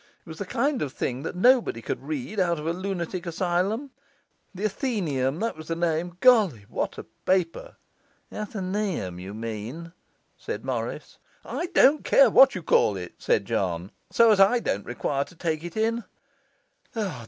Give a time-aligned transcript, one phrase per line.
[0.25, 3.91] It was the kind of thing that nobody could read out of a lunatic asylum.
[4.51, 6.17] The Athaeneum, that was the name!
[6.21, 7.75] Golly, what a paper!'
[8.31, 9.91] 'Athenaeum, you mean,'
[10.39, 11.19] said Morris.
[11.45, 15.35] 'I don't care what you call it,' said John, 'so as I don't require to
[15.35, 16.03] take it in!